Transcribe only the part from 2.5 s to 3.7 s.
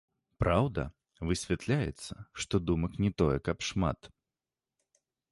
думак не тое каб